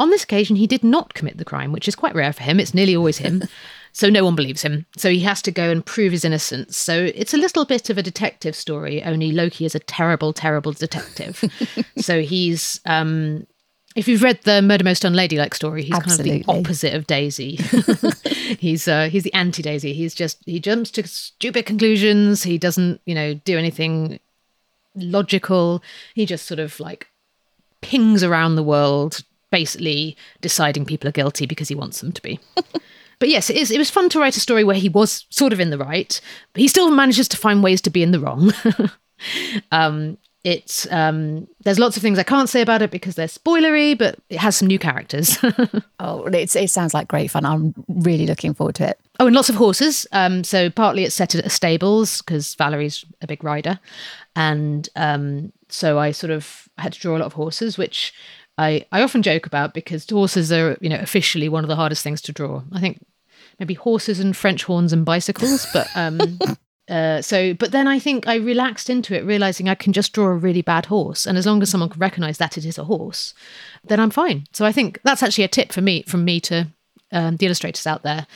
[0.00, 2.60] On this occasion, he did not commit the crime, which is quite rare for him.
[2.60, 3.44] It's nearly always him.
[3.90, 4.86] So no one believes him.
[4.96, 6.76] So he has to go and prove his innocence.
[6.76, 10.72] So it's a little bit of a detective story, only Loki is a terrible, terrible
[10.72, 11.42] detective.
[11.96, 13.46] so he's um
[13.96, 16.30] if you've read the Murder Most Unladylike story, he's Absolutely.
[16.30, 17.56] kind of the opposite of Daisy.
[18.60, 19.94] he's uh, he's the anti Daisy.
[19.94, 22.44] He's just he jumps to stupid conclusions.
[22.44, 24.20] He doesn't you know do anything
[24.94, 25.82] logical.
[26.14, 27.08] He just sort of like
[27.80, 32.40] pings around the world, basically deciding people are guilty because he wants them to be.
[33.18, 33.70] But yes, it is.
[33.70, 36.20] It was fun to write a story where he was sort of in the right,
[36.52, 38.52] but he still manages to find ways to be in the wrong.
[39.72, 43.98] um, it's um, there's lots of things I can't say about it because they're spoilery,
[43.98, 45.38] but it has some new characters.
[45.98, 47.44] oh, it's, it sounds like great fun.
[47.44, 49.00] I'm really looking forward to it.
[49.18, 50.06] Oh, and lots of horses.
[50.12, 53.80] Um, so partly it's set at stables because Valerie's a big rider,
[54.36, 58.14] and um, so I sort of had to draw a lot of horses, which
[58.56, 62.02] I, I often joke about because horses are, you know, officially one of the hardest
[62.02, 62.62] things to draw.
[62.72, 63.04] I think
[63.58, 66.38] maybe horses and French horns and bicycles, but um,
[66.88, 70.26] uh, so, but then I think I relaxed into it, realizing I can just draw
[70.26, 72.84] a really bad horse, and as long as someone can recognize that it is a
[72.84, 73.34] horse,
[73.84, 74.46] then I'm fine.
[74.52, 76.68] So I think that's actually a tip for me, from me to
[77.12, 78.26] um, the illustrators out there.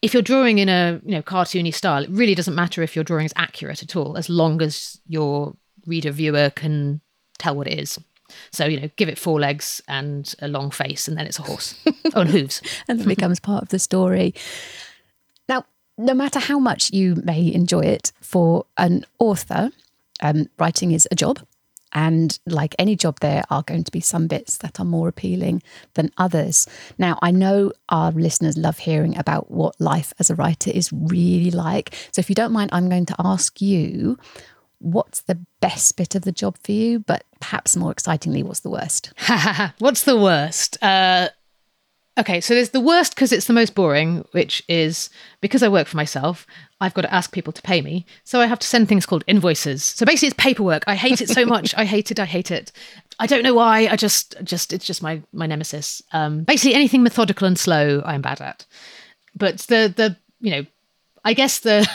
[0.00, 3.04] If you're drawing in a you know cartoony style, it really doesn't matter if your
[3.04, 5.54] drawing is accurate at all, as long as your
[5.86, 7.00] reader viewer can
[7.38, 7.98] tell what it is.
[8.50, 11.42] So, you know, give it four legs and a long face, and then it's a
[11.42, 11.74] horse
[12.14, 12.62] on hooves.
[12.88, 14.34] and it becomes part of the story.
[15.98, 19.70] No matter how much you may enjoy it, for an author,
[20.20, 21.40] um, writing is a job.
[21.94, 25.62] And like any job, there are going to be some bits that are more appealing
[25.94, 26.66] than others.
[26.96, 31.50] Now, I know our listeners love hearing about what life as a writer is really
[31.50, 31.94] like.
[32.12, 34.18] So, if you don't mind, I'm going to ask you
[34.78, 38.70] what's the best bit of the job for you, but perhaps more excitingly, what's the
[38.70, 39.12] worst?
[39.78, 40.82] what's the worst?
[40.82, 41.28] Uh,
[42.18, 45.86] okay, so there's the worst because it's the most boring, which is because I work
[45.86, 46.46] for myself,
[46.80, 48.04] I've got to ask people to pay me.
[48.24, 49.84] So I have to send things called invoices.
[49.84, 50.84] So basically, it's paperwork.
[50.86, 51.74] I hate it so much.
[51.76, 52.18] I hate it.
[52.20, 52.72] I hate it.
[53.18, 53.86] I don't know why.
[53.88, 56.02] I just, just, it's just my my nemesis.
[56.12, 58.66] Um, basically, anything methodical and slow, I'm bad at.
[59.34, 60.66] But the the you know
[61.24, 61.86] I guess the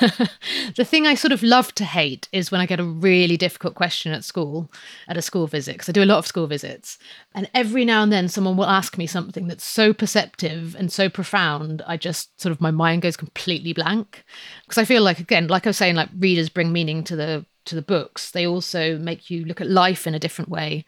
[0.78, 3.76] the thing I sort of love to hate is when I get a really difficult
[3.76, 4.72] question at school,
[5.08, 6.98] at a school visit, because I do a lot of school visits.
[7.36, 11.10] And every now and then someone will ask me something that's so perceptive and so
[11.10, 14.24] profound, I just sort of my mind goes completely blank.
[14.64, 17.46] Because I feel like again, like I was saying, like readers bring meaning to the
[17.68, 18.32] to the books.
[18.32, 20.86] They also make you look at life in a different way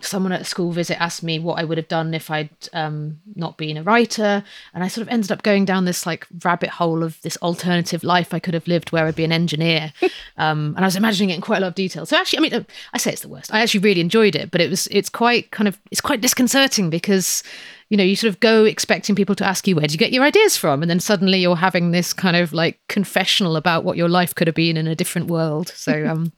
[0.00, 3.20] someone at a school visit asked me what I would have done if I'd um,
[3.34, 6.70] not been a writer, and I sort of ended up going down this like rabbit
[6.70, 9.92] hole of this alternative life I could have lived where I'd be an engineer,
[10.36, 12.06] um, and I was imagining it in quite a lot of detail.
[12.06, 13.52] So actually, I mean, I say it's the worst.
[13.52, 16.90] I actually really enjoyed it, but it was it's quite kind of it's quite disconcerting
[16.90, 17.42] because
[17.88, 20.12] you know you sort of go expecting people to ask you where do you get
[20.12, 23.96] your ideas from, and then suddenly you're having this kind of like confessional about what
[23.96, 25.68] your life could have been in a different world.
[25.68, 26.32] So um,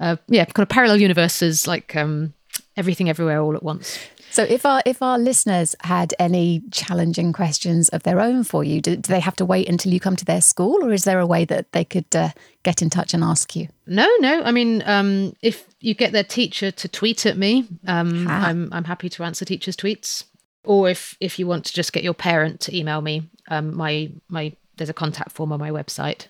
[0.00, 2.34] uh, yeah, kind of parallel universes like um
[2.76, 3.98] everything everywhere all at once.
[4.36, 8.82] So, if our if our listeners had any challenging questions of their own for you,
[8.82, 11.20] do, do they have to wait until you come to their school, or is there
[11.20, 12.28] a way that they could uh,
[12.62, 13.68] get in touch and ask you?
[13.86, 14.42] No, no.
[14.42, 18.46] I mean, um, if you get their teacher to tweet at me, um, ah.
[18.46, 20.24] I'm I'm happy to answer teachers' tweets.
[20.66, 24.10] Or if if you want to just get your parent to email me, um, my
[24.28, 26.26] my there's a contact form on my website.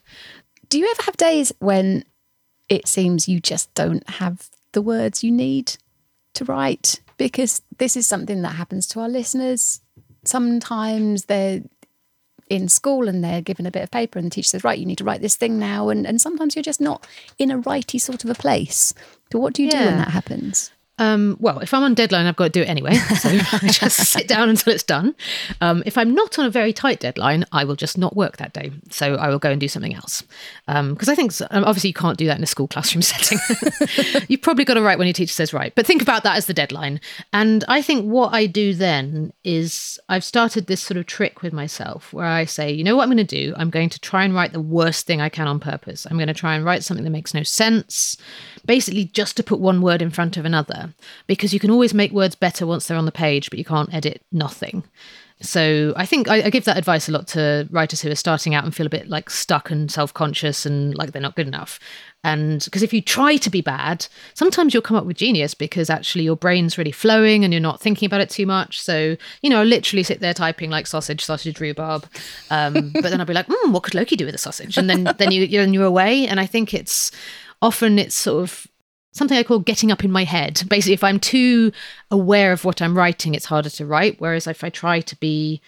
[0.68, 2.05] Do you ever have days when
[2.68, 5.77] it seems you just don't have the words you need
[6.35, 9.80] to write because this is something that happens to our listeners.
[10.24, 11.62] Sometimes they're
[12.49, 14.87] in school and they're given a bit of paper and the teacher says, right, you
[14.87, 15.89] need to write this thing now.
[15.89, 17.07] And, and sometimes you're just not
[17.39, 18.93] in a righty sort of a place.
[19.32, 19.78] So what do you yeah.
[19.78, 20.70] do when that happens?
[20.99, 22.99] Um, well, if I'm on deadline, I've got to do it anyway.
[23.16, 25.14] So I just sit down until it's done.
[25.61, 28.53] Um, if I'm not on a very tight deadline, I will just not work that
[28.53, 28.70] day.
[28.90, 30.22] So I will go and do something else.
[30.66, 33.38] Because um, I think um, obviously you can't do that in a school classroom setting.
[34.28, 35.74] You've probably got to write when your teacher says write.
[35.74, 37.01] But think about that as the deadline.
[37.32, 41.53] And I think what I do then is I've started this sort of trick with
[41.53, 43.55] myself where I say, you know what I'm going to do?
[43.57, 46.07] I'm going to try and write the worst thing I can on purpose.
[46.07, 48.16] I'm going to try and write something that makes no sense,
[48.64, 50.86] basically just to put one word in front of another
[51.26, 53.93] because you can always make words better once they're on the page, but you can't
[53.93, 54.84] edit nothing.
[55.43, 58.55] So I think I, I, give that advice a lot to writers who are starting
[58.55, 61.47] out and feel a bit like stuck and self conscious and like they're not good
[61.47, 61.78] enough.
[62.24, 65.91] And because if you try to be bad, sometimes you'll come up with genius because
[65.91, 68.80] actually your brain's really flowing and you're not thinking about it too much.
[68.80, 72.07] So, you know, I literally sit there typing like sausage, sausage, rhubarb.
[72.51, 74.78] Um, but then I'll be like, mm, what could Loki do with a sausage?
[74.78, 76.26] And then, then you, you're, you're away.
[76.26, 77.12] And I think it's
[77.61, 78.66] often it's sort of
[79.17, 80.62] something I call getting up in my head.
[80.69, 81.73] Basically, if I'm too
[82.11, 84.17] aware of what I'm writing, it's harder to write.
[84.21, 85.61] Whereas if I try to be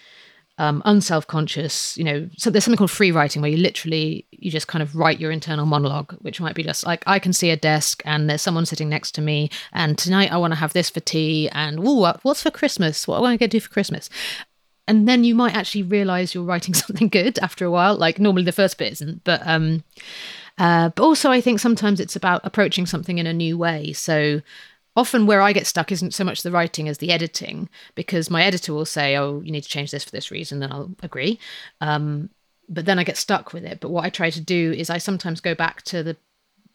[0.59, 4.51] um, unself conscious, you know, so there's something called free writing where you literally you
[4.51, 7.49] just kind of write your internal monologue, which might be just like I can see
[7.49, 10.73] a desk and there's someone sitting next to me, and tonight I want to have
[10.73, 13.07] this for tea, and ooh, what's for Christmas?
[13.07, 14.09] What am I going to do for Christmas?
[14.85, 17.95] And then you might actually realize you're writing something good after a while.
[17.95, 19.83] Like normally the first bit isn't, but um,
[20.59, 23.93] uh, but also, I think sometimes it's about approaching something in a new way.
[23.93, 24.41] So
[24.95, 28.43] often where I get stuck isn't so much the writing as the editing, because my
[28.43, 31.39] editor will say, "Oh, you need to change this for this reason," and I'll agree.
[31.81, 32.29] Um,
[32.67, 33.79] but then I get stuck with it.
[33.79, 36.17] But what I try to do is I sometimes go back to the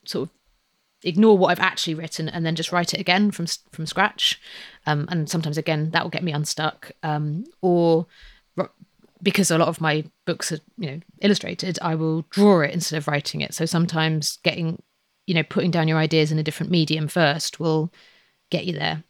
[0.04, 0.34] sort of
[1.04, 4.40] ignore what I've actually written and then just write it again from from scratch.
[4.86, 6.92] Um, and sometimes again that will get me unstuck.
[7.02, 8.06] Um, or
[9.24, 12.96] because a lot of my books are you know illustrated i will draw it instead
[12.96, 13.54] of writing it.
[13.54, 14.80] So sometimes getting
[15.26, 17.92] you know putting down your ideas in a different medium first will
[18.50, 19.02] get you there.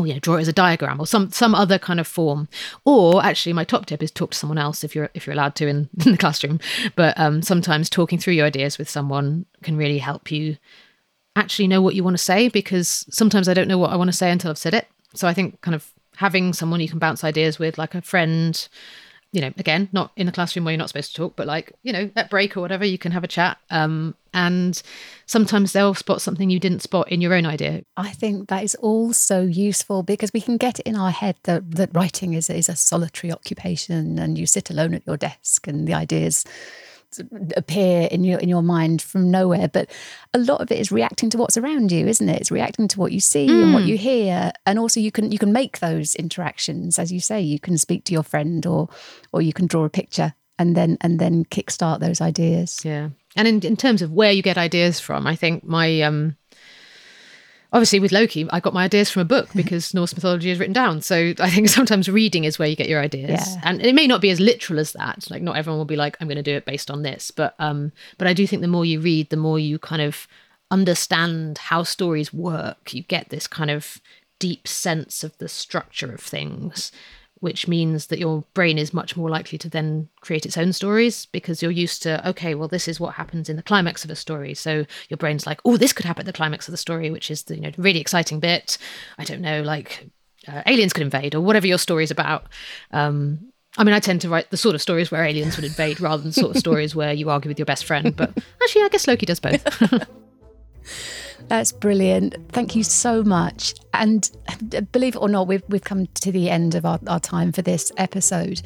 [0.00, 2.48] Or you know draw it as a diagram or some some other kind of form.
[2.84, 5.54] Or actually my top tip is talk to someone else if you're if you're allowed
[5.56, 6.60] to in, in the classroom.
[6.96, 10.56] But um, sometimes talking through your ideas with someone can really help you
[11.36, 14.06] actually know what you want to say because sometimes i don't know what i want
[14.06, 14.86] to say until i've said it.
[15.14, 18.68] So i think kind of having someone you can bounce ideas with like a friend
[19.32, 21.72] you know, again, not in the classroom where you're not supposed to talk, but like,
[21.82, 23.56] you know, at break or whatever, you can have a chat.
[23.70, 24.80] Um, and
[25.24, 27.82] sometimes they'll spot something you didn't spot in your own idea.
[27.96, 31.70] I think that is all so useful because we can get in our head that,
[31.72, 35.88] that writing is, is a solitary occupation and you sit alone at your desk and
[35.88, 36.44] the ideas
[37.56, 39.90] appear in your in your mind from nowhere but
[40.34, 42.98] a lot of it is reacting to what's around you isn't it it's reacting to
[42.98, 43.62] what you see mm.
[43.62, 43.88] and what hmm.
[43.88, 47.60] you hear and also you can you can make those interactions as you say you
[47.60, 48.88] can speak to your friend or
[49.32, 53.48] or you can draw a picture and then and then kickstart those ideas yeah and
[53.48, 56.36] in, in terms of where you get ideas from i think my um
[57.72, 60.72] obviously with Loki, I got my ideas from a book because Norse mythology is written
[60.72, 61.00] down.
[61.00, 63.54] So I think sometimes reading is where you get your ideas.
[63.54, 63.60] Yeah.
[63.64, 65.30] And it may not be as literal as that.
[65.30, 67.30] Like not everyone will be like, I'm going to do it based on this.
[67.30, 70.26] But um, but I do think the more you read, the more you kind of
[70.70, 72.94] understand how stories work.
[72.94, 74.00] You get this kind of
[74.38, 76.90] deep sense of the structure of things
[77.42, 81.26] which means that your brain is much more likely to then create its own stories
[81.26, 84.14] because you're used to okay well this is what happens in the climax of a
[84.14, 87.10] story so your brain's like oh this could happen at the climax of the story
[87.10, 88.78] which is the you know really exciting bit
[89.18, 90.08] i don't know like
[90.46, 92.46] uh, aliens could invade or whatever your story is about
[92.92, 95.98] um, I mean, I tend to write the sort of stories where aliens would invade
[95.98, 98.14] rather than sort of stories where you argue with your best friend.
[98.14, 99.64] But actually, I guess Loki does both.
[101.52, 102.34] That's brilliant.
[102.48, 103.74] Thank you so much.
[103.92, 104.30] And
[104.90, 107.60] believe it or not, we've, we've come to the end of our, our time for
[107.60, 108.62] this episode.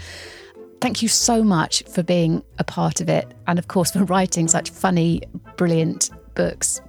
[0.81, 3.35] Thank you so much for being a part of it.
[3.49, 5.21] And of course, for writing such funny,
[5.57, 6.81] brilliant books.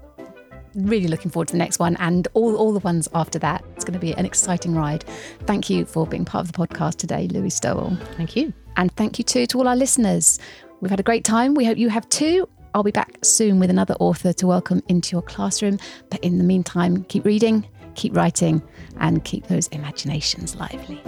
[0.75, 3.65] Really looking forward to the next one and all, all the ones after that.
[3.75, 5.03] It's going to be an exciting ride.
[5.47, 7.97] Thank you for being part of the podcast today, Louie Stowell.
[8.17, 8.53] Thank you.
[8.75, 10.37] And thank you too to all our listeners.
[10.79, 11.55] We've had a great time.
[11.55, 12.47] We hope you have too.
[12.73, 15.79] I'll be back soon with another author to welcome into your classroom.
[16.09, 18.61] But in the meantime, keep reading, keep writing,
[18.99, 21.01] and keep those imaginations lively.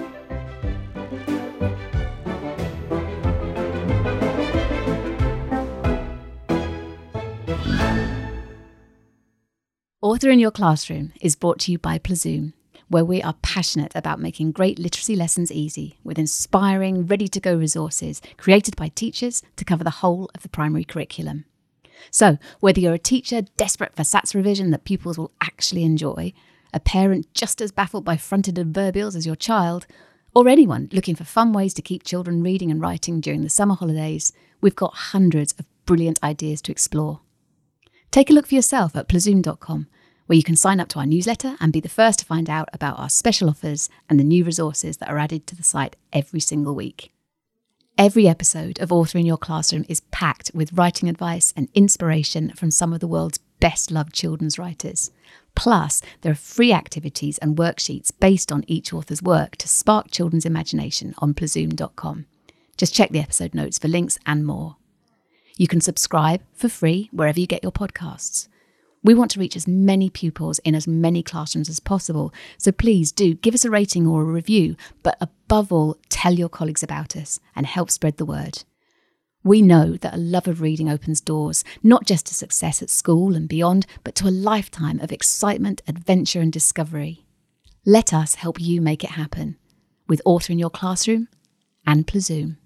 [10.02, 12.54] Author in Your Classroom is brought to you by Plazoom,
[12.90, 17.56] where we are passionate about making great literacy lessons easy with inspiring, ready to go
[17.56, 21.46] resources created by teachers to cover the whole of the primary curriculum.
[22.12, 26.34] So, whether you're a teacher desperate for SATs revision that pupils will actually enjoy,
[26.74, 29.86] a parent just as baffled by fronted adverbials as your child,
[30.36, 33.76] or anyone looking for fun ways to keep children reading and writing during the summer
[33.76, 34.32] holidays,
[34.62, 37.22] we've got hundreds of brilliant ideas to explore.
[38.12, 39.88] Take a look for yourself at plazoom.com,
[40.30, 42.70] where you can sign up to our newsletter and be the first to find out
[42.72, 46.40] about our special offers and the new resources that are added to the site every
[46.40, 47.12] single week.
[47.98, 52.70] Every episode of Author in Your Classroom is packed with writing advice and inspiration from
[52.70, 55.10] some of the world's best loved children's writers.
[55.56, 60.46] Plus, there are free activities and worksheets based on each author's work to spark children's
[60.46, 62.28] imagination on plazoom.com.
[62.78, 64.76] Just check the episode notes for links and more.
[65.58, 68.48] You can subscribe for free wherever you get your podcasts.
[69.04, 73.12] We want to reach as many pupils in as many classrooms as possible, so please
[73.12, 77.16] do give us a rating or a review, but above all, tell your colleagues about
[77.16, 78.64] us and help spread the word.
[79.42, 83.36] We know that a love of reading opens doors, not just to success at school
[83.36, 87.26] and beyond, but to a lifetime of excitement, adventure, and discovery.
[87.86, 89.58] Let us help you make it happen
[90.10, 91.30] with Author in Your Classroom
[91.88, 92.58] and Plazoom.